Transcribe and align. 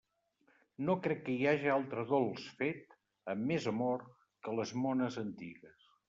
No 0.85 0.93
crec 1.07 1.19
que 1.25 1.33
hi 1.33 1.43
haja 1.49 1.73
altre 1.73 2.05
dolç 2.11 2.47
fet 2.61 2.95
amb 3.33 3.45
més 3.51 3.67
amor 3.73 4.01
que 4.47 4.55
les 4.61 4.73
mones 4.87 5.19
antigues. 5.23 5.85